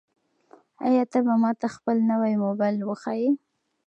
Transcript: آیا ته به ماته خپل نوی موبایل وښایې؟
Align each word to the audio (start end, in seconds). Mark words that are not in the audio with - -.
آیا 0.85 1.03
ته 1.11 1.19
به 1.25 1.33
ماته 1.41 1.67
خپل 1.75 1.97
نوی 2.11 2.33
موبایل 2.45 2.77
وښایې؟ 2.83 3.29